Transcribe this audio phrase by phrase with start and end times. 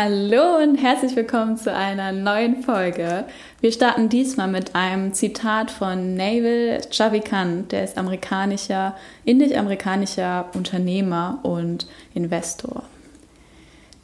[0.00, 3.24] Hallo und herzlich willkommen zu einer neuen Folge.
[3.60, 11.88] Wir starten diesmal mit einem Zitat von Naval Chavikant, der ist amerikanischer, indisch-amerikanischer Unternehmer und
[12.14, 12.84] Investor.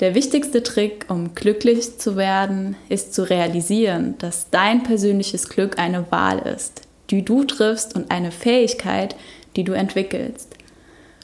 [0.00, 6.10] Der wichtigste Trick, um glücklich zu werden, ist zu realisieren, dass dein persönliches Glück eine
[6.10, 9.14] Wahl ist, die du triffst und eine Fähigkeit,
[9.54, 10.56] die du entwickelst.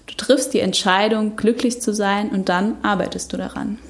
[0.06, 3.80] Du triffst die Entscheidung, glücklich zu sein und dann arbeitest du daran.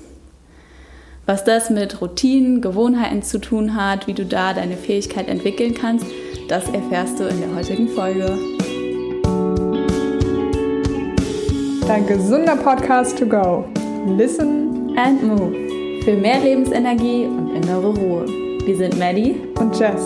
[1.30, 6.04] Was das mit Routinen, Gewohnheiten zu tun hat, wie du da deine Fähigkeit entwickeln kannst,
[6.48, 8.36] das erfährst du in der heutigen Folge.
[11.86, 13.64] Dein gesunder Podcast to go.
[14.08, 16.02] Listen and move.
[16.02, 18.26] Für mehr Lebensenergie und innere Ruhe.
[18.66, 20.02] Wir sind Maddie und Jess.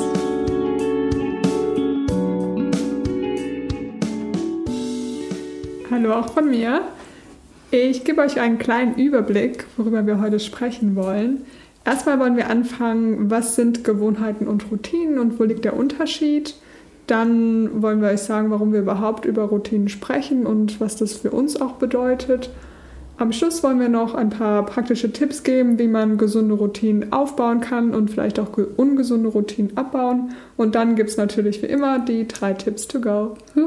[5.90, 6.82] Hallo auch von mir.
[7.76, 11.44] Ich gebe euch einen kleinen Überblick, worüber wir heute sprechen wollen.
[11.84, 16.54] Erstmal wollen wir anfangen, was sind Gewohnheiten und Routinen und wo liegt der Unterschied.
[17.08, 21.32] Dann wollen wir euch sagen, warum wir überhaupt über Routinen sprechen und was das für
[21.32, 22.50] uns auch bedeutet.
[23.16, 27.60] Am Schluss wollen wir noch ein paar praktische Tipps geben, wie man gesunde Routinen aufbauen
[27.60, 30.32] kann und vielleicht auch ungesunde Routinen abbauen.
[30.56, 33.36] Und dann gibt es natürlich wie immer die drei Tipps to go.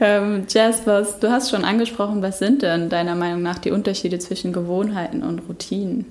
[0.00, 4.18] Ähm, Jazz, was, du hast schon angesprochen, was sind denn deiner Meinung nach die Unterschiede
[4.18, 6.06] zwischen Gewohnheiten und Routinen?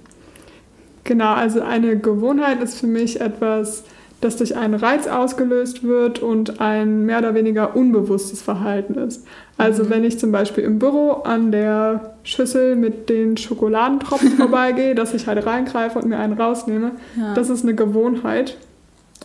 [1.03, 3.83] Genau, also eine Gewohnheit ist für mich etwas,
[4.23, 9.25] das durch einen Reiz ausgelöst wird und ein mehr oder weniger unbewusstes Verhalten ist.
[9.57, 9.89] Also mhm.
[9.89, 15.27] wenn ich zum Beispiel im Büro an der Schüssel mit den Schokoladentropfen vorbeigehe, dass ich
[15.27, 17.33] halt reingreife und mir einen rausnehme, ja.
[17.33, 18.57] das ist eine Gewohnheit.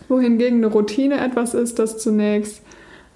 [0.09, 2.63] Wohingegen eine Routine etwas ist, das zunächst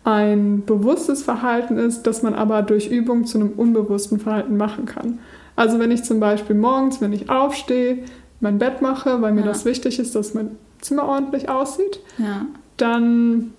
[0.05, 5.21] ein bewusstes Verhalten ist, das man aber durch Übung zu einem unbewussten Verhalten machen kann.
[5.55, 7.99] Also wenn ich zum Beispiel morgens, wenn ich aufstehe,
[8.41, 9.47] mein Bett mache, weil mir ja.
[9.47, 12.47] das wichtig ist, dass mein Zimmer ordentlich aussieht, ja.
[12.77, 13.55] dann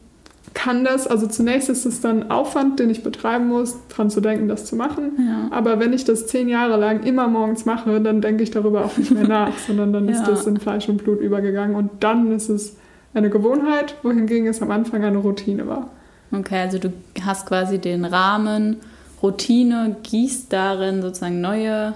[0.54, 4.48] kann das, also zunächst ist es dann Aufwand, den ich betreiben muss, daran zu denken,
[4.48, 5.14] das zu machen.
[5.18, 5.56] Ja.
[5.56, 8.96] Aber wenn ich das zehn Jahre lang immer morgens mache, dann denke ich darüber auch
[8.98, 12.50] nicht mehr nach, sondern dann ist das in Fleisch und Blut übergegangen und dann ist
[12.50, 12.76] es
[13.14, 15.90] eine Gewohnheit, wohingegen es am Anfang eine Routine war.
[16.32, 16.92] Okay, also du
[17.24, 18.78] hast quasi den Rahmen,
[19.22, 21.94] Routine, gießt darin sozusagen neue,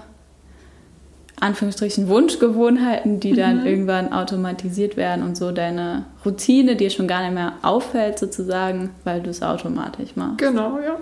[1.40, 3.66] Anführungsstrichen, Wunschgewohnheiten, die dann mhm.
[3.66, 9.20] irgendwann automatisiert werden und so deine Routine dir schon gar nicht mehr auffällt sozusagen, weil
[9.20, 10.38] du es automatisch machst.
[10.38, 10.96] Genau, ja.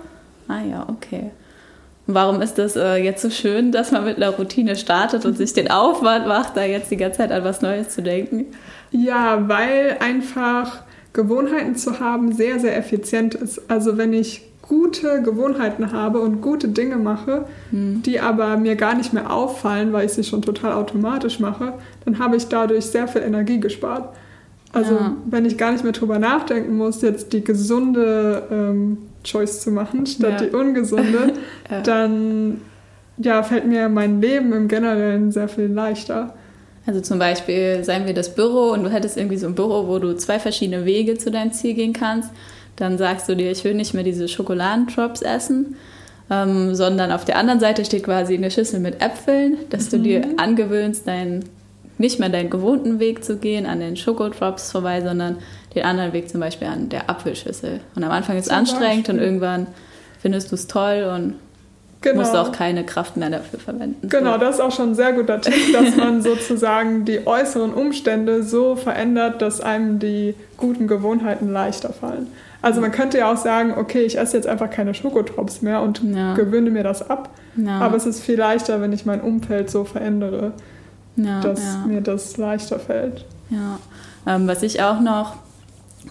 [0.47, 1.31] Ah ja, okay.
[2.07, 5.35] Und warum ist das äh, jetzt so schön, dass man mit einer Routine startet und
[5.35, 8.45] sich den Aufwand macht, da jetzt die ganze Zeit an was Neues zu denken?
[8.91, 13.69] Ja, weil einfach Gewohnheiten zu haben sehr, sehr effizient ist.
[13.69, 18.01] Also wenn ich gute Gewohnheiten habe und gute Dinge mache, hm.
[18.03, 21.73] die aber mir gar nicht mehr auffallen, weil ich sie schon total automatisch mache,
[22.05, 24.13] dann habe ich dadurch sehr viel Energie gespart.
[24.73, 25.15] Also ja.
[25.25, 30.05] wenn ich gar nicht mehr drüber nachdenken muss, jetzt die gesunde ähm, Choice zu machen
[30.05, 30.47] statt ja.
[30.47, 31.33] die ungesunde,
[31.71, 31.81] ja.
[31.81, 32.61] dann
[33.17, 36.35] ja, fällt mir mein Leben im Generellen sehr viel leichter.
[36.85, 39.99] Also zum Beispiel, seien wir das Büro und du hättest irgendwie so ein Büro, wo
[39.99, 42.29] du zwei verschiedene Wege zu deinem Ziel gehen kannst.
[42.77, 45.75] Dann sagst du dir, ich will nicht mehr diese Schokoladendrops essen,
[46.29, 50.25] ähm, sondern auf der anderen Seite steht quasi eine Schüssel mit Äpfeln, dass du dir
[50.25, 50.33] mhm.
[50.37, 51.43] angewöhnst, dein,
[51.97, 55.37] nicht mehr deinen gewohnten Weg zu gehen, an den Schokodrops vorbei, sondern
[55.73, 57.81] den anderen Weg zum Beispiel an der Apfelschüssel.
[57.95, 59.67] Und am Anfang ist es anstrengend und irgendwann
[60.19, 61.35] findest du es toll und
[62.01, 62.19] Genau.
[62.19, 64.07] Musst auch keine Kraft mehr dafür verwenden.
[64.07, 68.43] Genau, das ist auch schon ein sehr guter Tipp, dass man sozusagen die äußeren Umstände
[68.43, 72.27] so verändert, dass einem die guten Gewohnheiten leichter fallen.
[72.67, 76.03] Also man könnte ja auch sagen, okay, ich esse jetzt einfach keine Schokotrops mehr und
[76.03, 76.33] ja.
[76.33, 77.29] gewöhne mir das ab.
[77.55, 77.79] Ja.
[77.79, 80.51] Aber es ist viel leichter, wenn ich mein Umfeld so verändere,
[81.15, 83.23] ja, dass mir das leichter fällt.
[83.49, 83.79] Ja,
[84.27, 85.37] ähm, was ich auch noch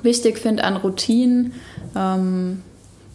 [0.03, 1.53] wichtig finde an Routinen,
[1.95, 2.63] ähm,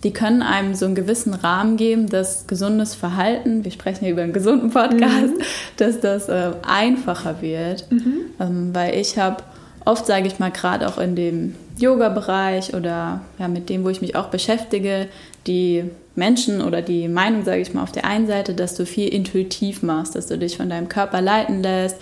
[0.04, 4.22] die können einem so einen gewissen Rahmen geben, dass gesundes Verhalten, wir sprechen hier über
[4.22, 5.44] einen gesunden Podcast, mhm.
[5.78, 7.92] dass das äh, einfacher wird.
[7.92, 8.18] Mhm.
[8.40, 9.38] Ähm, weil ich habe
[9.86, 14.02] oft, sage ich mal, gerade auch in dem Yoga-Bereich oder ja, mit dem, wo ich
[14.02, 15.08] mich auch beschäftige,
[15.48, 15.86] die
[16.16, 19.82] Menschen oder die Meinung, sage ich mal, auf der einen Seite, dass du viel intuitiv
[19.82, 21.98] machst, dass du dich von deinem Körper leiten lässt,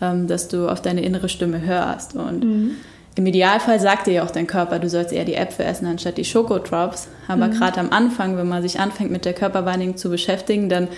[0.00, 2.14] ähm, dass du auf deine innere Stimme hörst.
[2.14, 2.70] Und mhm
[3.16, 6.18] im Idealfall sagt dir ja auch dein Körper, du sollst eher die Äpfel essen anstatt
[6.18, 7.08] die Schokotrops.
[7.28, 7.52] Aber mhm.
[7.52, 10.88] gerade am Anfang, wenn man sich anfängt mit der Körperwahrnehmung zu beschäftigen, dann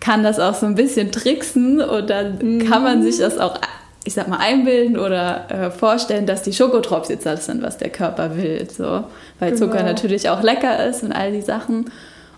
[0.00, 2.68] kann das auch so ein bisschen tricksen und dann mhm.
[2.68, 3.60] kann man sich das auch,
[4.04, 7.90] ich sag mal, einbilden oder äh, vorstellen, dass die Schokotrops jetzt das sind, was der
[7.90, 8.68] Körper will.
[8.68, 9.04] So.
[9.38, 9.66] Weil genau.
[9.66, 11.90] Zucker natürlich auch lecker ist und all die Sachen.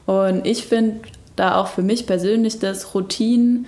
[0.06, 1.00] Und ich finde
[1.36, 3.66] da auch für mich persönlich, dass Routinen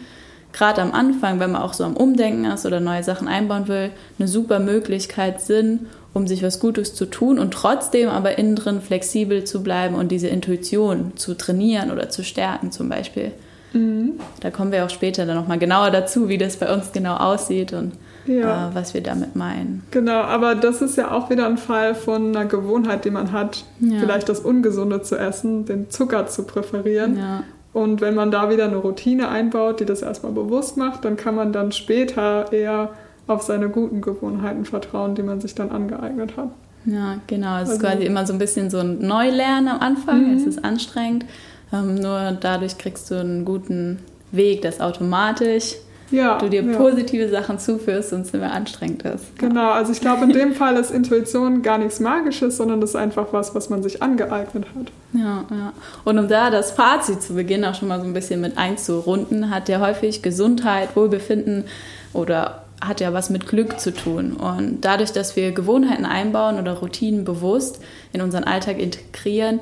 [0.52, 3.90] gerade am Anfang, wenn man auch so am Umdenken ist oder neue Sachen einbauen will,
[4.18, 8.80] eine super Möglichkeit sind, um sich was Gutes zu tun und trotzdem aber innen drin
[8.80, 13.32] flexibel zu bleiben und diese Intuition zu trainieren oder zu stärken zum Beispiel.
[13.76, 14.12] Mhm.
[14.40, 17.72] Da kommen wir auch später dann nochmal genauer dazu, wie das bei uns genau aussieht
[17.72, 17.92] und
[18.26, 18.68] ja.
[18.68, 19.82] äh, was wir damit meinen.
[19.90, 23.64] Genau, aber das ist ja auch wieder ein Fall von einer Gewohnheit, die man hat,
[23.80, 23.98] ja.
[24.00, 27.18] vielleicht das Ungesunde zu essen, den Zucker zu präferieren.
[27.18, 27.42] Ja.
[27.72, 31.34] Und wenn man da wieder eine Routine einbaut, die das erstmal bewusst macht, dann kann
[31.34, 32.90] man dann später eher
[33.26, 36.48] auf seine guten Gewohnheiten vertrauen, die man sich dann angeeignet hat.
[36.86, 37.56] Ja, genau.
[37.56, 40.30] Es also, ist quasi immer so ein bisschen so ein Neulernen am Anfang.
[40.30, 40.36] Mhm.
[40.36, 41.26] Es ist anstrengend.
[41.72, 44.00] Ähm, nur dadurch kriegst du einen guten
[44.32, 45.76] Weg, das automatisch
[46.10, 46.76] ja, du dir ja.
[46.76, 49.38] positive Sachen zuführst und es mehr anstrengend ist.
[49.38, 52.96] Genau, also ich glaube, in dem Fall ist Intuition gar nichts Magisches, sondern das ist
[52.96, 54.92] einfach was, was man sich angeeignet hat.
[55.12, 55.72] Ja, ja.
[56.04, 59.50] Und um da das Fazit zu Beginn auch schon mal so ein bisschen mit einzurunden,
[59.50, 61.64] hat ja häufig Gesundheit, Wohlbefinden
[62.12, 64.34] oder hat ja was mit Glück zu tun.
[64.34, 67.80] Und dadurch, dass wir Gewohnheiten einbauen oder Routinen bewusst
[68.12, 69.60] in unseren Alltag integrieren,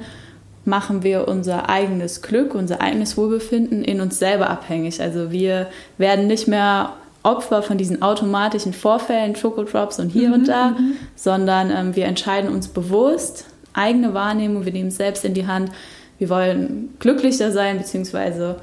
[0.64, 5.00] machen wir unser eigenes Glück, unser eigenes Wohlbefinden in uns selber abhängig.
[5.00, 5.66] Also wir
[5.99, 10.96] werden nicht mehr Opfer von diesen automatischen Vorfällen, Schokodrops und hier mhm, und da, mhm.
[11.16, 15.70] sondern ähm, wir entscheiden uns bewusst, eigene Wahrnehmung, wir nehmen es selbst in die Hand.
[16.19, 18.56] Wir wollen glücklicher sein, beziehungsweise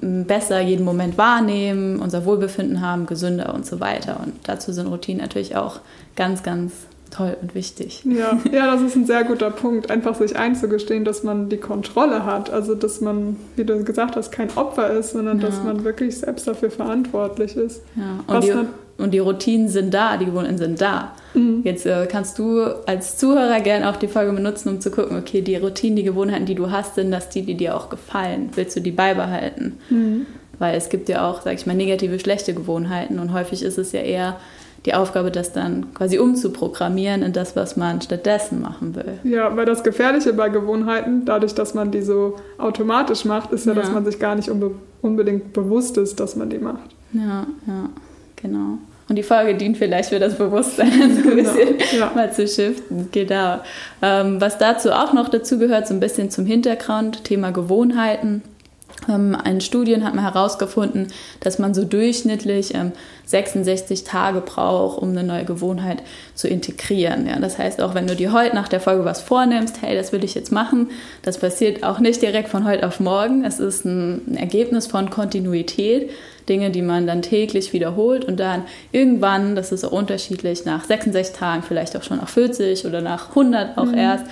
[0.00, 4.20] besser jeden Moment wahrnehmen, unser Wohlbefinden haben, gesünder und so weiter.
[4.22, 5.80] Und dazu sind Routinen natürlich auch
[6.16, 6.72] ganz, ganz
[7.12, 8.02] toll und wichtig.
[8.04, 12.24] Ja, ja, das ist ein sehr guter Punkt, einfach sich einzugestehen, dass man die Kontrolle
[12.24, 12.50] hat.
[12.50, 15.46] Also, dass man, wie du gesagt hast, kein Opfer ist, sondern ja.
[15.46, 17.82] dass man wirklich selbst dafür verantwortlich ist.
[17.94, 18.34] Ja.
[18.34, 18.52] Und, die,
[18.98, 21.12] und die Routinen sind da, die Gewohnheiten sind da.
[21.34, 21.60] Mhm.
[21.64, 25.42] Jetzt äh, kannst du als Zuhörer gerne auch die Folge benutzen, um zu gucken, okay,
[25.42, 28.50] die Routinen, die Gewohnheiten, die du hast, sind das die, die dir auch gefallen?
[28.54, 29.78] Willst du die beibehalten?
[29.90, 30.26] Mhm.
[30.58, 33.92] Weil es gibt ja auch, sag ich mal, negative, schlechte Gewohnheiten und häufig ist es
[33.92, 34.36] ja eher
[34.86, 39.20] die Aufgabe, das dann quasi umzuprogrammieren in das, was man stattdessen machen will.
[39.22, 43.72] Ja, weil das Gefährliche bei Gewohnheiten, dadurch, dass man die so automatisch macht, ist ja,
[43.72, 43.80] ja.
[43.80, 46.90] dass man sich gar nicht unbe unbedingt bewusst ist, dass man die macht.
[47.12, 47.88] Ja, ja,
[48.36, 48.78] genau.
[49.08, 50.90] Und die Folge dient vielleicht für das Bewusstsein,
[51.22, 52.12] so ein genau, bisschen ja.
[52.14, 53.08] mal zu shiften.
[53.10, 53.60] Genau.
[54.00, 58.42] Ähm, was dazu auch noch dazu gehört, so ein bisschen zum Hintergrund, Thema Gewohnheiten.
[59.08, 61.08] Ähm, in Studien hat man herausgefunden,
[61.40, 62.92] dass man so durchschnittlich ähm,
[63.26, 66.02] 66 Tage braucht, um eine neue Gewohnheit
[66.34, 67.26] zu integrieren.
[67.26, 70.12] Ja, das heißt, auch wenn du dir heute nach der Folge was vornimmst, hey, das
[70.12, 70.90] will ich jetzt machen,
[71.22, 73.44] das passiert auch nicht direkt von heute auf morgen.
[73.44, 76.10] Es ist ein Ergebnis von Kontinuität,
[76.48, 81.36] Dinge, die man dann täglich wiederholt und dann irgendwann, das ist auch unterschiedlich, nach 66
[81.36, 83.94] Tagen, vielleicht auch schon nach 40 oder nach 100 auch mhm.
[83.94, 84.26] erst,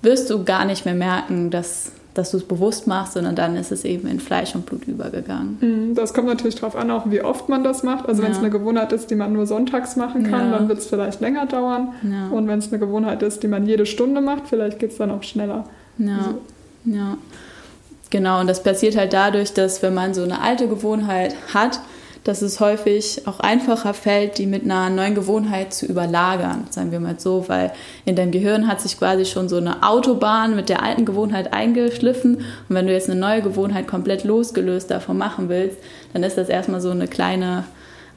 [0.00, 3.72] wirst du gar nicht mehr merken, dass dass du es bewusst machst, sondern dann ist
[3.72, 5.58] es eben in Fleisch und Blut übergegangen.
[5.60, 8.06] Mhm, das kommt natürlich darauf an, auch wie oft man das macht.
[8.06, 8.26] Also ja.
[8.26, 10.58] wenn es eine Gewohnheit ist, die man nur sonntags machen kann, ja.
[10.58, 11.94] dann wird es vielleicht länger dauern.
[12.02, 12.28] Ja.
[12.28, 15.10] Und wenn es eine Gewohnheit ist, die man jede Stunde macht, vielleicht geht es dann
[15.10, 15.64] auch schneller.
[15.98, 16.16] Ja.
[16.16, 16.38] Also.
[16.84, 17.16] ja.
[18.10, 21.80] Genau, und das passiert halt dadurch, dass wenn man so eine alte Gewohnheit hat,
[22.24, 27.00] dass es häufig auch einfacher fällt, die mit einer neuen Gewohnheit zu überlagern, sagen wir
[27.00, 27.72] mal so, weil
[28.04, 32.36] in deinem Gehirn hat sich quasi schon so eine Autobahn mit der alten Gewohnheit eingeschliffen
[32.36, 35.78] und wenn du jetzt eine neue Gewohnheit komplett losgelöst davon machen willst,
[36.12, 37.64] dann ist das erstmal so eine kleine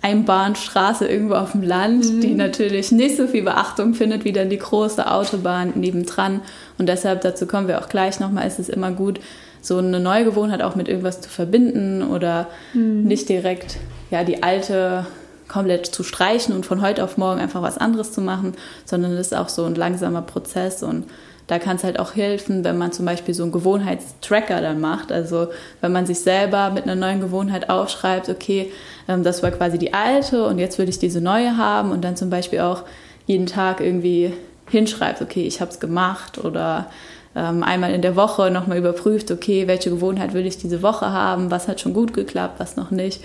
[0.01, 2.21] Einbahnstraße irgendwo auf dem Land, mhm.
[2.21, 6.41] die natürlich nicht so viel Beachtung findet wie dann die große Autobahn nebendran.
[6.77, 9.19] Und deshalb, dazu kommen wir auch gleich nochmal, ist es immer gut,
[9.61, 13.03] so eine neue Gewohnheit auch mit irgendwas zu verbinden oder mhm.
[13.03, 13.77] nicht direkt
[14.11, 15.05] ja, die alte
[15.47, 18.53] komplett zu streichen und von heute auf morgen einfach was anderes zu machen,
[18.85, 21.05] sondern es ist auch so ein langsamer Prozess und
[21.47, 25.11] da kann es halt auch helfen, wenn man zum Beispiel so einen Gewohnheitstracker dann macht.
[25.11, 28.71] Also wenn man sich selber mit einer neuen Gewohnheit aufschreibt, okay,
[29.07, 32.15] ähm, das war quasi die alte und jetzt würde ich diese neue haben und dann
[32.15, 32.83] zum Beispiel auch
[33.27, 34.33] jeden Tag irgendwie
[34.69, 36.87] hinschreibt, okay, ich habe es gemacht oder
[37.35, 41.51] ähm, einmal in der Woche nochmal überprüft, okay, welche Gewohnheit will ich diese Woche haben,
[41.51, 43.21] was hat schon gut geklappt, was noch nicht.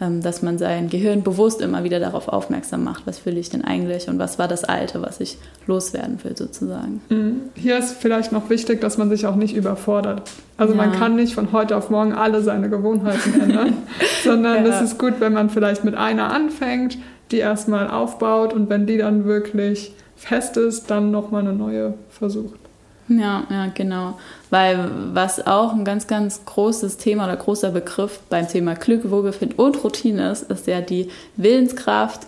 [0.00, 3.64] Ähm, dass man sein Gehirn bewusst immer wieder darauf aufmerksam macht, was will ich denn
[3.64, 7.00] eigentlich und was war das Alte, was ich loswerden will sozusagen.
[7.10, 7.42] Mhm.
[7.54, 10.28] Hier ist vielleicht noch wichtig, dass man sich auch nicht überfordert.
[10.56, 10.78] Also ja.
[10.78, 13.74] man kann nicht von heute auf morgen alle seine Gewohnheiten ändern,
[14.24, 14.72] sondern ja.
[14.72, 16.98] es ist gut, wenn man vielleicht mit einer anfängt,
[17.30, 22.63] die erstmal aufbaut und wenn die dann wirklich fest ist, dann nochmal eine neue versucht.
[23.08, 24.18] Ja, ja, genau.
[24.50, 29.58] Weil was auch ein ganz, ganz großes Thema oder großer Begriff beim Thema Glück, Wohlbefinden
[29.58, 32.26] und Routine ist, ist ja die Willenskraft,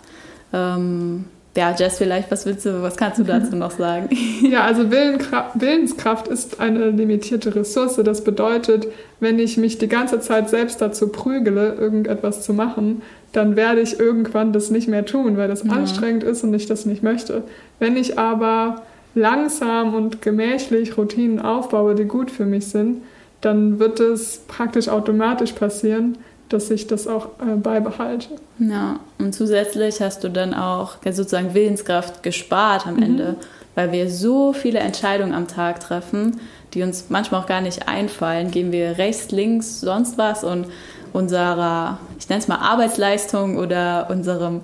[0.52, 1.25] ähm,
[1.56, 4.11] ja, Jess, vielleicht, was willst du, was kannst du dazu noch sagen?
[4.42, 7.97] Ja, also Willenskraft ist eine limitierte Ressource.
[7.97, 8.87] Das bedeutet,
[9.18, 13.00] wenn ich mich die ganze Zeit selbst dazu prügele, irgendetwas zu machen,
[13.33, 15.73] dann werde ich irgendwann das nicht mehr tun, weil das ja.
[15.73, 17.45] anstrengend ist und ich das nicht möchte.
[17.78, 18.83] Wenn ich aber
[19.16, 23.02] langsam und gemächlich Routinen aufbaue, die gut für mich sind,
[23.40, 26.18] dann wird es praktisch automatisch passieren,
[26.49, 28.28] dass ich das auch äh, beibehalte.
[28.58, 33.02] Ja, und zusätzlich hast du dann auch sozusagen Willenskraft gespart am mhm.
[33.02, 33.37] Ende,
[33.75, 36.38] weil wir so viele Entscheidungen am Tag treffen,
[36.75, 38.50] die uns manchmal auch gar nicht einfallen.
[38.50, 40.66] Gehen wir rechts, links, sonst was und
[41.12, 44.61] unserer, ich nenne es mal Arbeitsleistung oder unserem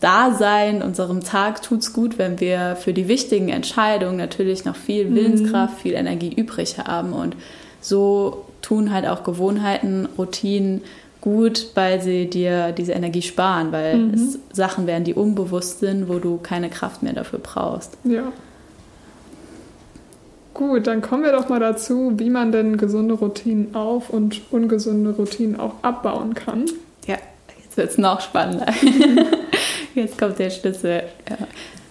[0.00, 5.06] Dasein, unserem Tag tut es gut, wenn wir für die wichtigen Entscheidungen natürlich noch viel
[5.06, 5.14] mhm.
[5.16, 7.12] Willenskraft, viel Energie übrig haben.
[7.12, 7.36] Und
[7.80, 10.82] so tun halt auch Gewohnheiten, Routinen
[11.20, 14.14] gut, weil sie dir diese Energie sparen, weil mhm.
[14.14, 17.96] es Sachen werden, die unbewusst sind, wo du keine Kraft mehr dafür brauchst.
[18.04, 18.32] Ja.
[20.54, 25.10] Gut, dann kommen wir doch mal dazu, wie man denn gesunde Routinen auf und ungesunde
[25.10, 26.66] Routinen auch abbauen kann.
[27.06, 27.16] Ja,
[27.62, 28.66] jetzt wird es noch spannender.
[29.98, 31.02] jetzt kommt der Schlüssel.
[31.28, 31.36] Ja.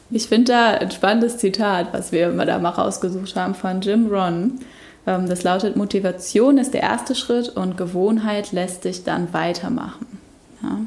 [0.09, 4.07] Ich finde da ein spannendes Zitat, was wir immer da mal rausgesucht haben von Jim
[4.07, 4.59] Ron.
[5.05, 10.19] Ähm, das lautet, Motivation ist der erste Schritt und Gewohnheit lässt sich dann weitermachen.
[10.63, 10.79] Ja.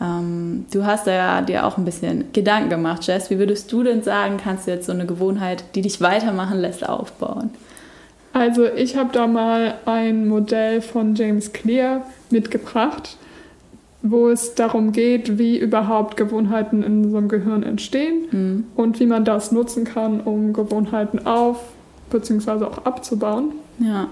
[0.00, 3.30] Ähm, du hast da ja dir auch ein bisschen Gedanken gemacht, Jess.
[3.30, 6.88] Wie würdest du denn sagen, kannst du jetzt so eine Gewohnheit, die dich weitermachen lässt,
[6.88, 7.50] aufbauen?
[8.32, 13.16] Also ich habe da mal ein Modell von James Clear mitgebracht,
[14.02, 18.64] wo es darum geht, wie überhaupt Gewohnheiten in unserem Gehirn entstehen mhm.
[18.76, 21.60] und wie man das nutzen kann, um Gewohnheiten auf
[22.10, 23.52] beziehungsweise auch abzubauen.
[23.78, 24.08] Ja.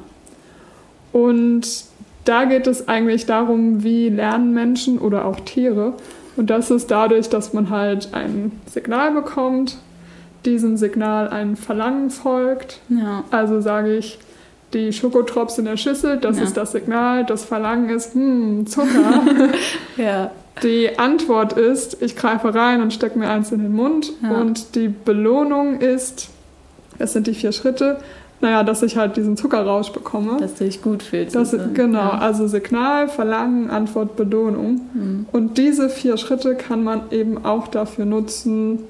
[1.13, 1.85] Und
[2.25, 5.95] da geht es eigentlich darum, wie lernen Menschen oder auch Tiere.
[6.37, 9.79] Und das ist dadurch, dass man halt ein Signal bekommt,
[10.45, 12.81] diesem Signal ein Verlangen folgt.
[12.89, 13.25] Ja.
[13.31, 14.19] Also sage ich,
[14.73, 16.45] die Schokotrops in der Schüssel, das ja.
[16.45, 17.25] ist das Signal.
[17.25, 19.23] Das Verlangen ist, hm, Zucker.
[19.97, 20.31] ja.
[20.63, 24.13] Die Antwort ist, ich greife rein und stecke mir eins in den Mund.
[24.23, 24.31] Ja.
[24.31, 26.31] Und die Belohnung ist,
[26.99, 27.99] das sind die vier Schritte.
[28.41, 30.39] Naja, dass ich halt diesen Zuckerrausch bekomme.
[30.39, 31.35] Dass du dich gut fühlst.
[31.35, 31.73] Das, also.
[31.73, 32.19] genau, ja.
[32.19, 34.83] also Signal, Verlangen, Antwort, Belohnung.
[34.93, 35.27] Mhm.
[35.33, 38.81] Und diese vier Schritte kann man eben auch dafür nutzen,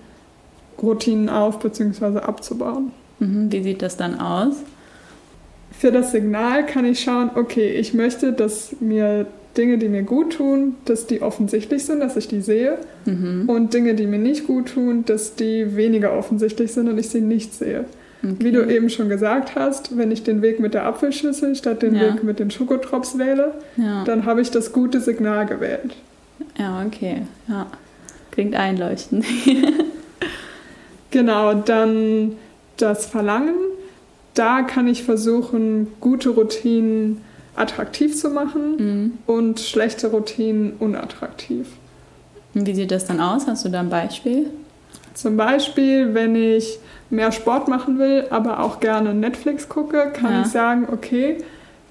[0.83, 2.19] Routinen auf- bzw.
[2.19, 2.91] abzubauen.
[3.21, 3.53] Mhm.
[3.53, 4.57] Wie sieht das dann aus?
[5.79, 10.35] Für das Signal kann ich schauen, okay, ich möchte, dass mir Dinge, die mir gut
[10.35, 12.79] tun, dass die offensichtlich sind, dass ich die sehe.
[13.05, 13.49] Mhm.
[13.49, 17.21] Und Dinge, die mir nicht gut tun, dass die weniger offensichtlich sind und ich sie
[17.21, 17.85] nicht sehe.
[18.23, 18.37] Okay.
[18.39, 21.95] Wie du eben schon gesagt hast, wenn ich den Weg mit der Apfelschüssel statt den
[21.95, 22.03] ja.
[22.03, 24.05] Weg mit den Schokotrops wähle, ja.
[24.05, 25.95] dann habe ich das gute Signal gewählt.
[26.59, 27.23] Ja, okay.
[27.49, 27.67] Ja.
[28.31, 29.25] Klingt einleuchtend.
[31.11, 32.33] genau, dann
[32.77, 33.55] das Verlangen.
[34.37, 37.23] Da kann ich versuchen, gute Routinen
[37.57, 39.13] attraktiv zu machen mhm.
[39.27, 41.67] und schlechte Routinen unattraktiv.
[42.53, 43.47] Wie sieht das dann aus?
[43.47, 44.51] Hast du da ein Beispiel?
[45.15, 46.79] Zum Beispiel, wenn ich
[47.09, 50.43] mehr Sport machen will, aber auch gerne Netflix gucke, kann ja.
[50.43, 51.39] ich sagen, okay,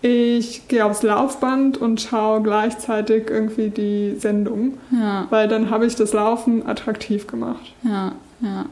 [0.01, 5.25] ich gehe aufs Laufband und schaue gleichzeitig irgendwie die Sendung, ja.
[5.31, 7.73] weil dann habe ich das Laufen attraktiv gemacht.
[7.83, 8.11] Ja,
[8.41, 8.65] ja.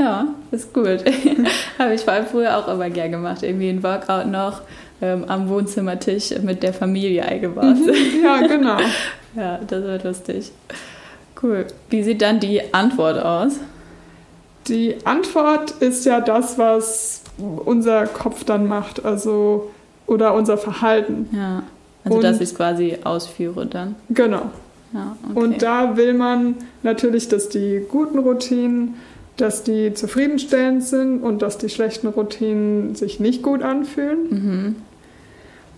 [0.00, 1.04] Ja, ist gut.
[1.78, 3.42] habe ich vor allem früher auch immer gern gemacht.
[3.42, 4.62] Irgendwie ein Workout noch
[5.02, 7.76] ähm, am Wohnzimmertisch mit der Familie eingebaut.
[7.76, 8.24] Mhm.
[8.24, 8.78] ja, genau.
[9.36, 10.52] ja, das wird lustig.
[11.42, 11.66] Cool.
[11.90, 13.60] Wie sieht dann die Antwort aus?
[14.68, 19.70] Die Antwort ist ja das, was unser Kopf dann macht, also
[20.06, 21.28] oder unser Verhalten.
[21.32, 21.62] Ja.
[22.04, 23.96] Also und, dass ich es quasi ausführe dann.
[24.08, 24.50] Genau.
[24.92, 25.38] Ja, okay.
[25.38, 28.94] Und da will man natürlich, dass die guten Routinen
[29.40, 34.18] dass die zufriedenstellend sind und dass die schlechten Routinen sich nicht gut anfühlen.
[34.30, 34.76] Mhm.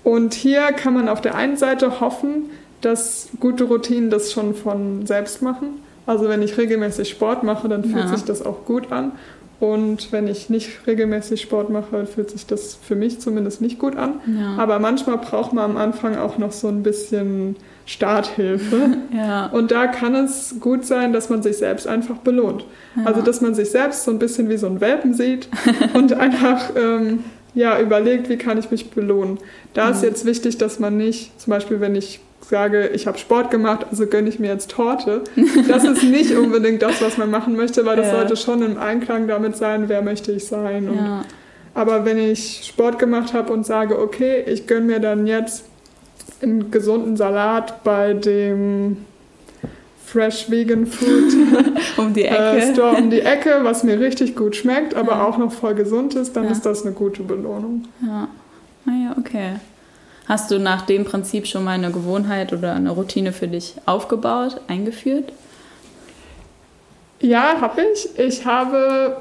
[0.04, 2.50] Und hier kann man auf der einen Seite hoffen,
[2.80, 5.80] dass gute Routinen das schon von selbst machen.
[6.06, 8.08] Also wenn ich regelmäßig Sport mache, dann fühlt ja.
[8.08, 9.12] sich das auch gut an.
[9.60, 13.94] Und wenn ich nicht regelmäßig Sport mache, fühlt sich das für mich zumindest nicht gut
[13.94, 14.14] an.
[14.26, 14.56] Ja.
[14.56, 17.54] Aber manchmal braucht man am Anfang auch noch so ein bisschen
[17.86, 18.96] Starthilfe.
[19.16, 19.46] ja.
[19.46, 22.64] Und da kann es gut sein, dass man sich selbst einfach belohnt.
[22.96, 23.04] Ja.
[23.06, 25.48] Also dass man sich selbst so ein bisschen wie so ein Welpen sieht
[25.94, 27.24] und einfach ähm,
[27.54, 29.38] ja, überlegt, wie kann ich mich belohnen.
[29.74, 33.50] Da ist jetzt wichtig, dass man nicht, zum Beispiel wenn ich sage, ich habe Sport
[33.50, 35.22] gemacht, also gönne ich mir jetzt Torte.
[35.68, 38.16] Das ist nicht unbedingt das, was man machen möchte, weil das ja.
[38.16, 40.88] sollte schon im Einklang damit sein, wer möchte ich sein.
[40.88, 41.24] Und.
[41.74, 45.64] Aber wenn ich Sport gemacht habe und sage, okay, ich gönne mir dann jetzt
[46.42, 48.98] einen gesunden Salat bei dem
[50.04, 51.32] Fresh Vegan Food
[51.96, 52.72] um die äh, Ecke.
[52.74, 55.24] Store um die Ecke, was mir richtig gut schmeckt, aber Ja.
[55.26, 56.50] auch noch voll gesund ist, dann Ja.
[56.50, 57.84] ist das eine gute Belohnung.
[58.06, 58.28] Ja.
[58.84, 59.54] Naja, okay.
[60.28, 64.60] Hast du nach dem Prinzip schon mal eine Gewohnheit oder eine Routine für dich aufgebaut,
[64.68, 65.32] eingeführt?
[67.20, 68.18] Ja, habe ich.
[68.18, 69.18] Ich habe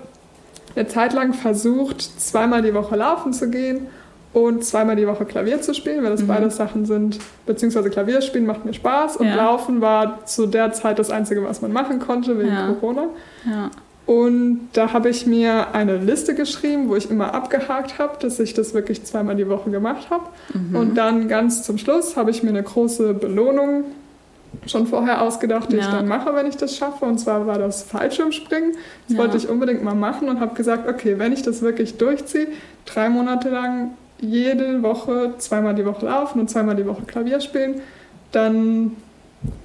[0.76, 3.88] eine Zeit lang versucht, zweimal die Woche laufen zu gehen
[4.34, 6.28] und zweimal die Woche Klavier zu spielen, weil das Mhm.
[6.28, 7.20] beides Sachen sind.
[7.46, 9.36] Beziehungsweise Klavier spielen macht mir Spaß und Ja.
[9.36, 12.68] Laufen war zu der Zeit das Einzige, was man machen konnte wegen Ja.
[12.80, 13.04] Corona.
[13.46, 13.70] Ja.
[14.06, 18.54] Und da habe ich mir eine Liste geschrieben, wo ich immer abgehakt habe, dass ich
[18.54, 20.24] das wirklich zweimal die Woche gemacht habe.
[20.54, 20.76] Mhm.
[20.76, 23.84] Und dann ganz zum Schluss habe ich mir eine große Belohnung
[24.66, 25.92] schon vorher ausgedacht, die ich Ja.
[25.92, 27.06] dann mache, wenn ich das schaffe.
[27.06, 28.72] Und zwar war das Fallschirmspringen.
[29.08, 29.24] Das Ja.
[29.24, 32.48] wollte ich unbedingt mal machen und habe gesagt, okay, wenn ich das wirklich durchziehe,
[32.86, 37.82] drei Monate lang jede Woche zweimal die Woche laufen und zweimal die Woche Klavier spielen,
[38.32, 38.96] dann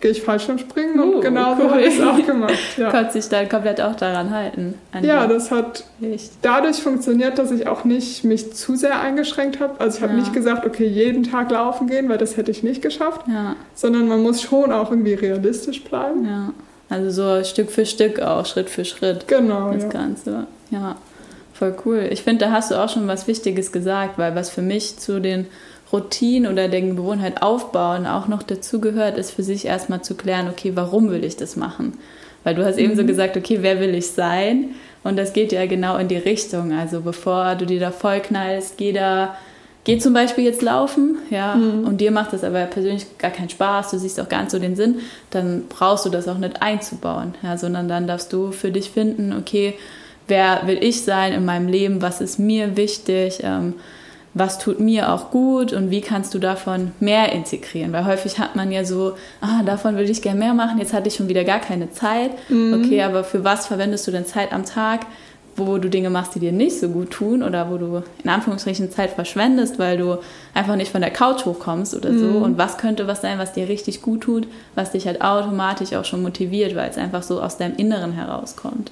[0.00, 1.70] gehe ich Fallschirmspringen und Uh, genau so cool.
[1.72, 2.54] habe ich es auch gemacht.
[2.78, 2.90] Ja.
[2.90, 4.74] Konntest dich dann komplett auch daran halten?
[5.02, 6.32] Ja, das hat Pflicht.
[6.40, 9.78] dadurch funktioniert, dass ich auch nicht mich zu sehr eingeschränkt habe.
[9.78, 10.20] Also ich habe Ja.
[10.20, 14.08] nicht gesagt, okay, jeden Tag laufen gehen, weil das hätte ich nicht geschafft, Ja, sondern
[14.08, 16.24] man muss schon auch irgendwie realistisch bleiben.
[16.26, 16.52] ja.
[16.88, 19.26] Also so Stück für Stück auch, Schritt für Schritt.
[19.28, 19.88] Genau, das ja.
[19.88, 20.46] Ganze.
[20.70, 20.94] Ja,
[21.58, 22.08] voll cool.
[22.10, 25.20] Ich finde, da hast du auch schon was Wichtiges gesagt, weil was für mich zu
[25.20, 25.46] den
[25.92, 30.72] Routinen oder der Gewohnheit aufbauen auch noch dazugehört, ist für sich erstmal zu klären, okay,
[30.74, 31.94] warum will ich das machen?
[32.44, 33.06] Weil du hast eben so Mhm.
[33.06, 34.74] gesagt, okay, wer will ich sein?
[35.04, 36.72] Und das geht ja genau in die Richtung.
[36.72, 39.36] Also bevor du dir da voll knallst, geh da,
[39.84, 41.86] geh zum Beispiel jetzt laufen, ja, Mhm.
[41.86, 44.58] und dir macht das aber persönlich gar keinen Spaß, du siehst auch gar nicht so
[44.58, 44.96] den Sinn,
[45.30, 49.32] dann brauchst du das auch nicht einzubauen, ja, sondern dann darfst du für dich finden,
[49.38, 49.74] okay,
[50.28, 53.74] wer will ich sein in meinem Leben, was ist mir wichtig, ähm,
[54.34, 57.92] was tut mir auch gut und wie kannst du davon mehr integrieren?
[57.92, 61.08] Weil häufig hat man ja so, ah, davon würde ich gerne mehr machen, jetzt hatte
[61.08, 62.32] ich schon wieder gar keine Zeit.
[62.84, 65.06] Okay, aber für was verwendest du denn Zeit am Tag,
[65.56, 68.90] wo du Dinge machst, die dir nicht so gut tun oder wo du in Anführungsstrichen
[68.90, 70.18] Zeit verschwendest, weil du
[70.54, 72.26] einfach nicht von der Couch hochkommst oder so?
[72.38, 76.04] Und was könnte was sein, was dir richtig gut tut, was dich halt automatisch auch
[76.04, 78.90] schon motiviert, weil es einfach so aus deinem Inneren herauskommt?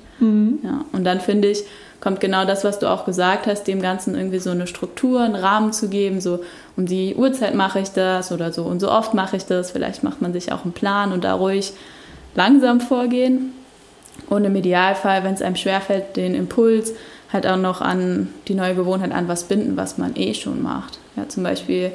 [0.62, 1.64] Ja, und dann finde ich,
[2.00, 5.34] kommt genau das, was du auch gesagt hast, dem Ganzen irgendwie so eine Struktur, einen
[5.34, 6.40] Rahmen zu geben, so
[6.76, 9.70] um die Uhrzeit mache ich das oder so und so oft mache ich das.
[9.70, 11.72] Vielleicht macht man sich auch einen Plan und da ruhig
[12.34, 13.52] langsam vorgehen.
[14.28, 16.94] Und im Idealfall, wenn es einem schwerfällt, den Impuls
[17.32, 20.98] halt auch noch an die neue Gewohnheit an was binden, was man eh schon macht.
[21.16, 21.92] Ja, zum Beispiel,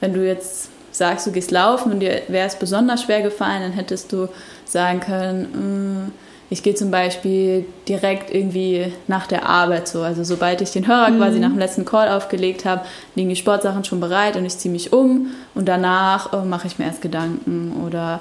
[0.00, 3.72] wenn du jetzt sagst, du gehst laufen und dir wäre es besonders schwer gefallen, dann
[3.72, 4.28] hättest du
[4.64, 6.12] sagen können, mm,
[6.52, 10.02] ich gehe zum Beispiel direkt irgendwie nach der Arbeit so.
[10.02, 13.84] Also sobald ich den Hörer quasi nach dem letzten Call aufgelegt habe, liegen die Sportsachen
[13.84, 17.84] schon bereit und ich ziehe mich um und danach äh, mache ich mir erst Gedanken.
[17.86, 18.20] Oder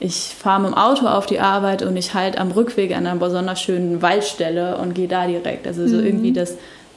[0.00, 3.18] ich fahre mit dem Auto auf die Arbeit und ich halte am Rückweg an einer
[3.18, 5.66] besonders schönen Waldstelle und gehe da direkt.
[5.66, 6.54] Also so irgendwie das,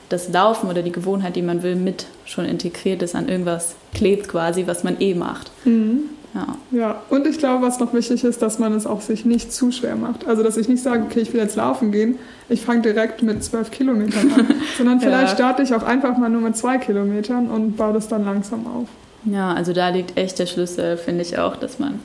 [0.10, 4.28] das Laufen oder die Gewohnheit, die man will, mit schon integriert ist, an irgendwas klebt
[4.28, 5.52] quasi, was man eh macht.
[6.34, 6.48] Ja.
[6.72, 9.72] Ja, und ich glaube, was noch wichtig ist, dass man es auch sich nicht zu
[9.72, 10.26] schwer macht.
[10.28, 13.44] Also, dass ich nicht sage, okay, ich will jetzt laufen gehen, ich fange direkt mit
[13.44, 15.36] zwölf Kilometern an, sondern vielleicht Ja.
[15.36, 18.88] starte ich auch einfach mal nur mit zwei Kilometern und baue das dann langsam auf.
[19.26, 22.00] Ja, also da liegt echt der Schlüssel, finde ich auch, dass man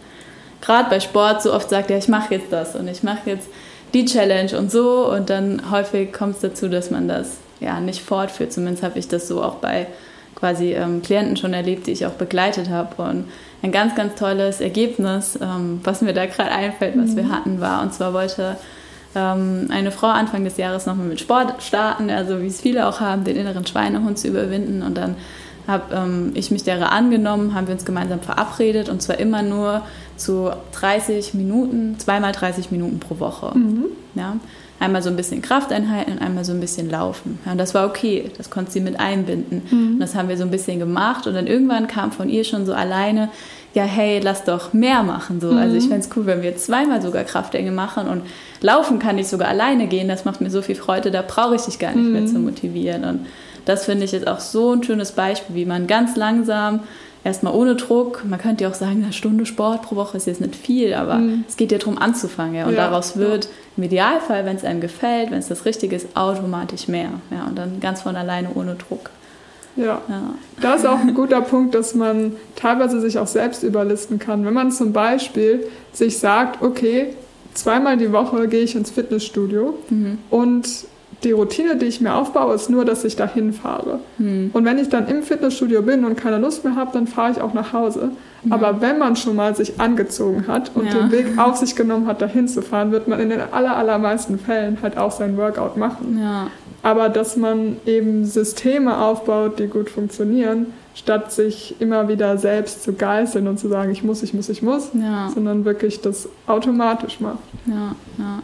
[0.66, 3.48] gerade bei Sport so oft sagt, ja, ich mache jetzt das und ich mache jetzt
[3.94, 5.09] die Challenge und so.
[5.11, 8.52] Und dann häufig kommt es dazu, dass man das ja nicht fortführt.
[8.52, 9.87] Zumindest habe ich das so auch bei
[10.35, 13.02] quasi ähm, Klienten schon erlebt, die ich auch begleitet habe.
[13.02, 13.29] Und
[13.62, 17.83] ein ganz, ganz tolles Ergebnis, ähm, was mir da gerade einfällt, was wir hatten, war
[17.83, 18.57] und zwar wollte
[19.14, 23.00] ähm, eine Frau Anfang des Jahres nochmal mit Sport starten, also wie es viele auch
[23.00, 24.83] haben, den inneren Schweinehund zu überwinden.
[24.83, 25.16] Und dann
[25.66, 29.83] habe ähm, ich mich derer angenommen, haben wir uns gemeinsam verabredet und zwar immer nur
[30.16, 33.52] zu 30 Minuten, zweimal 30 Minuten pro Woche.
[34.14, 34.37] Ja?
[34.79, 37.38] Einmal so ein bisschen Krafteinheiten und einmal so ein bisschen Laufen.
[37.46, 39.62] Ja, und das war okay, das konnte sie mit einbinden.
[39.94, 42.66] Und das haben wir so ein bisschen gemacht und dann irgendwann kam von ihr schon
[42.66, 43.31] so alleine,
[43.72, 45.40] ja hey, lass doch mehr machen.
[45.40, 45.50] So.
[45.50, 48.22] Also ich fände es cool, wenn wir zweimal sogar Kraftgänge machen und
[48.61, 51.62] laufen kann ich sogar alleine gehen, das macht mir so viel Freude, da brauche ich
[51.62, 53.05] dich gar nicht mehr zu motivieren.
[53.05, 53.26] Und
[53.66, 56.81] das finde ich jetzt auch so ein schönes Beispiel, wie man ganz langsam,
[57.24, 60.40] erstmal ohne Druck, man könnte ja auch sagen, eine Stunde Sport pro Woche ist jetzt
[60.40, 62.55] nicht viel, aber es geht ja darum anzufangen.
[62.55, 62.66] Ja?
[62.66, 66.16] Und Ja, daraus wird im Idealfall, wenn es einem gefällt, wenn es das Richtige ist,
[66.16, 67.11] automatisch mehr.
[67.33, 67.46] Ja?
[67.46, 69.11] Und dann ganz von alleine ohne Druck.
[69.74, 70.00] Ja.
[70.09, 70.35] Ja.
[70.61, 74.46] Da ist auch ein guter Punkt, dass man teilweise sich auch selbst überlisten kann.
[74.46, 77.09] Wenn man zum Beispiel sich sagt, okay,
[77.55, 79.74] zweimal die Woche gehe ich ins Fitnessstudio
[80.31, 80.68] und
[81.24, 84.00] die Routine, die ich mir aufbaue, ist nur, dass ich dahin fahre.
[84.18, 87.40] Und wenn ich dann im Fitnessstudio bin und keine Lust mehr habe, dann fahre ich
[87.40, 88.11] auch nach Hause.
[88.44, 88.55] Ja.
[88.55, 90.92] Aber wenn man schon mal sich angezogen hat und ja.
[90.92, 94.38] den Weg auf sich genommen hat, dahin zu fahren, wird man in den aller, allermeisten
[94.38, 96.20] Fällen halt auch sein Workout machen.
[96.20, 96.48] Ja.
[96.83, 102.92] Aber dass man eben Systeme aufbaut, die gut funktionieren, statt sich immer wieder selbst zu
[102.92, 104.92] geißeln und zu sagen, ich muss, ich muss, ich muss,
[105.35, 107.38] sondern wirklich das automatisch macht.
[107.66, 108.42] Ja, ja.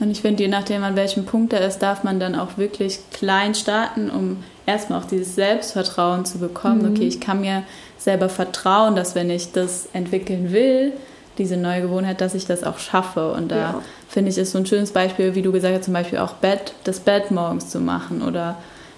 [0.00, 3.00] Und ich finde, je nachdem, an welchem Punkt er ist, darf man dann auch wirklich
[3.12, 6.82] klein starten, um erstmal auch dieses Selbstvertrauen zu bekommen.
[6.82, 6.90] Mhm.
[6.90, 7.64] Okay, ich kann mir
[7.96, 10.92] selber vertrauen, dass wenn ich das entwickeln will,
[11.38, 13.32] diese neue Gewohnheit, dass ich das auch schaffe.
[13.32, 13.82] Und da ja.
[14.08, 16.74] finde ich, ist so ein schönes Beispiel, wie du gesagt hast, zum Beispiel auch Bett,
[16.84, 18.56] das Bett morgens zu machen oder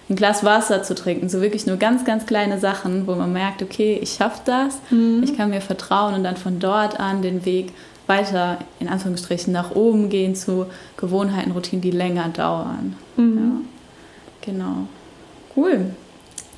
[0.08, 1.28] ein Glas Wasser zu trinken.
[1.28, 5.22] So wirklich nur ganz, ganz kleine Sachen, wo man merkt, okay, ich schaffe das, mhm.
[5.22, 7.72] ich kann mir vertrauen und dann von dort an den Weg
[8.10, 10.66] weiter, in Anführungsstrichen, nach oben gehen zu
[10.98, 12.96] Gewohnheiten, Routinen, die länger dauern.
[13.16, 13.38] Mhm.
[13.38, 14.76] Ja, genau.
[15.56, 15.86] Cool.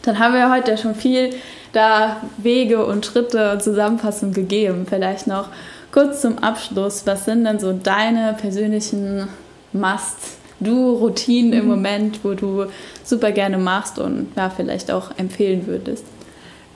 [0.02, 1.30] Dann haben wir heute schon viel
[1.72, 4.86] da Wege und Schritte und Zusammenfassung gegeben.
[4.88, 5.48] Vielleicht noch
[5.92, 7.06] kurz zum Abschluss.
[7.06, 9.28] Was sind denn so deine persönlichen
[9.72, 11.58] Must-Do-Routinen mhm.
[11.58, 12.64] im Moment, wo du
[13.04, 16.04] super gerne machst und ja, vielleicht auch empfehlen würdest?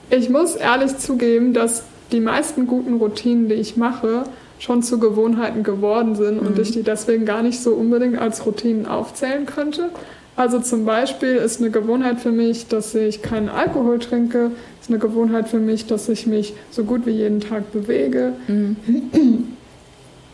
[0.09, 4.23] Ich muss ehrlich zugeben, dass die meisten guten Routinen, die ich mache,
[4.59, 6.47] schon zu Gewohnheiten geworden sind mhm.
[6.47, 9.89] und ich die deswegen gar nicht so unbedingt als Routinen aufzählen könnte.
[10.35, 14.51] Also zum Beispiel ist eine Gewohnheit für mich, dass ich keinen Alkohol trinke.
[14.79, 18.33] Ist eine Gewohnheit für mich, dass ich mich so gut wie jeden Tag bewege.
[18.47, 18.75] Mhm.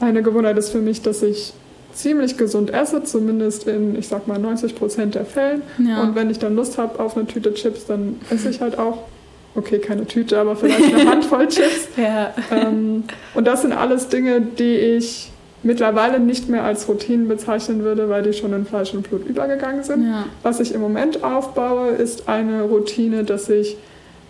[0.02, 1.54] Eine Gewohnheit ist für mich, dass ich
[1.94, 5.62] ziemlich gesund esse, zumindest in, ich sag mal, 90 Prozent der Fällen.
[5.80, 6.02] Ja.
[6.02, 8.98] Und wenn ich dann Lust habe auf eine Tüte Chips, dann esse ich halt auch
[9.56, 11.88] okay, keine Tüte, aber vielleicht eine Handvoll Chips.
[11.98, 12.34] Ja.
[12.52, 15.32] Ähm, und das sind alles Dinge, die ich
[15.64, 19.84] mittlerweile nicht mehr als Routinen bezeichnen würde, weil die schon in Fleisch und Blut übergegangen
[19.84, 20.06] sind.
[20.06, 20.26] Ja.
[20.44, 23.78] Was ich im Moment aufbaue, ist eine Routine, dass ich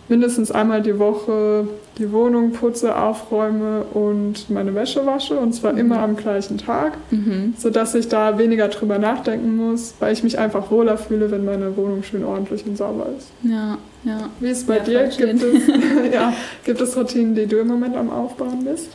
[0.09, 5.79] mindestens einmal die Woche die Wohnung putze, aufräume und meine Wäsche wasche und zwar mhm.
[5.79, 7.53] immer am gleichen Tag, mhm.
[7.57, 11.75] sodass ich da weniger drüber nachdenken muss, weil ich mich einfach wohler fühle, wenn meine
[11.77, 13.27] Wohnung schön ordentlich und sauber ist.
[13.43, 14.29] Ja, ja.
[14.39, 15.03] Wie ist es bei ja, dir?
[15.15, 15.67] Gibt es,
[16.13, 16.33] ja,
[16.65, 18.89] gibt es Routinen, die du im Moment am Aufbauen bist?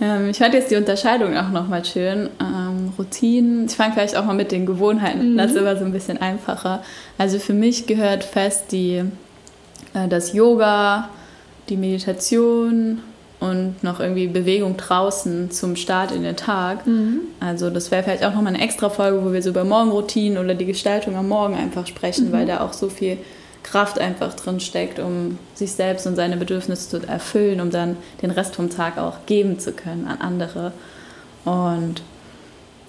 [0.00, 2.28] Ähm, ich fand jetzt die Unterscheidung auch nochmal schön.
[2.40, 5.38] Ähm, Routinen, ich fange vielleicht auch mal mit den Gewohnheiten, mhm.
[5.38, 6.82] das ist immer so ein bisschen einfacher.
[7.16, 9.04] Also für mich gehört fest die
[10.08, 11.08] das Yoga,
[11.68, 13.00] die Meditation
[13.40, 16.86] und noch irgendwie Bewegung draußen zum Start in den Tag.
[16.86, 17.20] Mhm.
[17.40, 20.54] Also das wäre vielleicht auch nochmal eine extra Folge, wo wir so über Morgenroutinen oder
[20.54, 22.32] die Gestaltung am Morgen einfach sprechen, mhm.
[22.32, 23.18] weil da auch so viel
[23.62, 28.30] Kraft einfach drin steckt, um sich selbst und seine Bedürfnisse zu erfüllen, um dann den
[28.30, 30.72] Rest vom Tag auch geben zu können an andere.
[31.44, 32.02] Und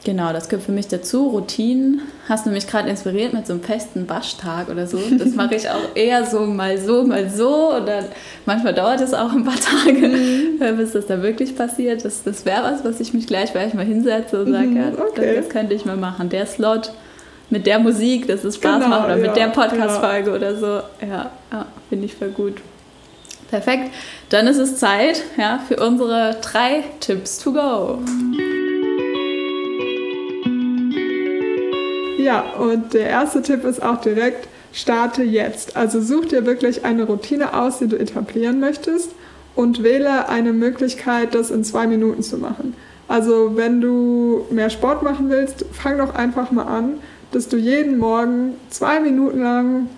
[0.05, 1.29] Genau, das gehört für mich dazu.
[1.29, 4.99] Routinen hast du mich gerade inspiriert mit so einem festen Waschtag oder so.
[5.17, 7.73] Das mache ich auch eher so mal so, mal so.
[7.73, 8.03] Oder
[8.45, 10.59] manchmal dauert es auch ein paar Tage, mhm.
[10.77, 12.05] bis das da wirklich passiert.
[12.05, 14.87] Das, das wäre was, was ich mich gleich vielleicht mal hinsetze und sage, mhm, ja,
[14.89, 15.35] okay.
[15.37, 16.29] das, das, könnte ich mal machen.
[16.29, 16.91] Der Slot
[17.49, 20.35] mit der Musik, dass es Spaß genau, macht oder ja, mit der Podcast-Folge ja.
[20.35, 20.67] oder so.
[21.01, 22.61] Ja, ja finde ich voll gut.
[23.49, 23.91] Perfekt.
[24.29, 27.99] Dann ist es Zeit ja, für unsere drei Tipps to go.
[32.17, 35.75] Ja, und der erste Tipp ist auch direkt, starte jetzt.
[35.77, 39.11] Also such dir wirklich eine Routine aus, die du etablieren möchtest
[39.55, 42.75] und wähle eine Möglichkeit, das in zwei Minuten zu machen.
[43.07, 46.95] Also wenn du mehr Sport machen willst, fang doch einfach mal an,
[47.31, 49.89] dass du jeden Morgen zwei Minuten lang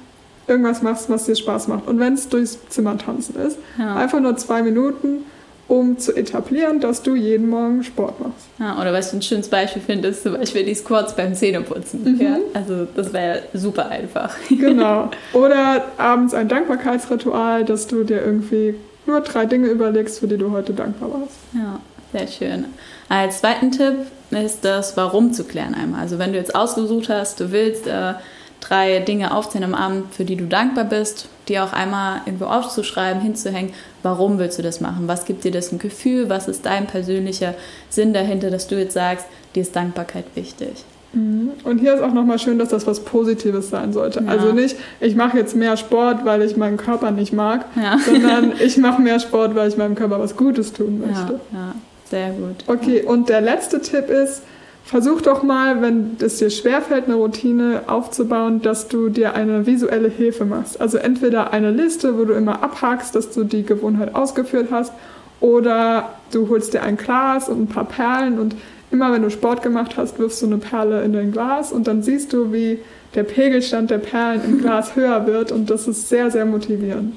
[0.48, 1.88] irgendwas machst, was dir Spaß macht.
[1.88, 3.96] Und wenn es durchs Zimmer tanzen ist, ja.
[3.96, 5.26] einfach nur zwei Minuten
[5.68, 8.46] um zu etablieren, dass du jeden Morgen Sport machst.
[8.60, 12.04] Ja, oder was ich ein schönes Beispiel finde, ist zum Beispiel die Squats beim Zähneputzen.
[12.04, 12.22] Mhm.
[12.22, 12.38] Ja?
[12.54, 14.36] Also das wäre super einfach.
[14.50, 15.10] Genau.
[15.34, 18.76] Oder abends ein Dankbarkeitsritual, dass du dir irgendwie
[19.06, 21.36] nur drei Dinge überlegst, für die du heute dankbar warst.
[21.54, 21.80] Ja,
[22.14, 22.66] sehr schön.
[23.10, 23.96] Als zweiten Tipp
[24.32, 26.02] ist das Warum zu klären einmal.
[26.02, 28.14] Also wenn du jetzt ausgesucht hast, du willst äh,
[28.60, 33.22] drei Dinge aufzählen am Abend, für die du dankbar bist, die auch einmal irgendwo aufzuschreiben,
[33.22, 33.74] hinzuhängen.
[34.04, 35.08] Warum willst du das machen?
[35.08, 36.30] Was gibt dir das ein Gefühl?
[36.30, 37.54] Was ist dein persönlicher
[37.90, 40.84] Sinn dahinter, dass du jetzt sagst, dir ist Dankbarkeit wichtig?
[41.14, 41.52] Mhm.
[41.64, 44.24] Und hier ist auch nochmal schön, dass das was Positives sein sollte.
[44.24, 44.30] Ja.
[44.30, 47.98] Also nicht, ich mache jetzt mehr Sport, weil ich meinen Körper nicht mag, ja.
[48.06, 51.40] sondern ich mache mehr Sport, weil ich meinem Körper was Gutes tun möchte.
[51.52, 51.76] Ja, ja.
[52.10, 52.64] sehr gut.
[52.68, 54.42] Okay, und der letzte Tipp ist,
[54.88, 60.08] Versuch doch mal, wenn es dir schwerfällt, eine Routine aufzubauen, dass du dir eine visuelle
[60.08, 60.80] Hilfe machst.
[60.80, 64.94] Also entweder eine Liste, wo du immer abhakst, dass du die Gewohnheit ausgeführt hast,
[65.40, 68.56] oder du holst dir ein Glas und ein paar Perlen und
[68.90, 72.02] immer wenn du Sport gemacht hast, wirfst du eine Perle in dein Glas und dann
[72.02, 72.80] siehst du, wie
[73.14, 77.14] der Pegelstand der Perlen im Glas höher wird und das ist sehr, sehr motivierend.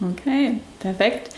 [0.00, 1.30] Okay, perfekt.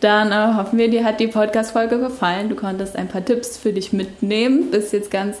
[0.00, 2.48] Dann äh, hoffen wir, dir hat die Podcast-Folge gefallen.
[2.48, 5.38] Du konntest ein paar Tipps für dich mitnehmen, bist jetzt ganz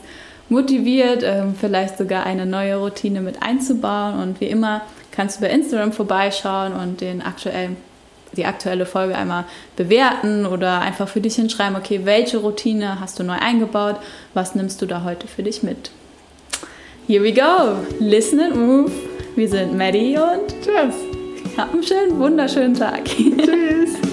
[0.48, 4.20] motiviert, äh, vielleicht sogar eine neue Routine mit einzubauen.
[4.20, 7.76] Und wie immer kannst du bei Instagram vorbeischauen und den aktuellen
[8.36, 9.44] die aktuelle Folge einmal
[9.76, 13.96] bewerten oder einfach für dich hinschreiben, okay, welche Routine hast du neu eingebaut,
[14.34, 15.90] was nimmst du da heute für dich mit.
[17.06, 17.76] Here we go.
[17.98, 18.90] Listen and move.
[19.36, 20.94] Wir sind Maddie und Tschüss.
[21.56, 23.04] Hab einen schönen, wunderschönen Tag.
[23.04, 23.96] Tschüss.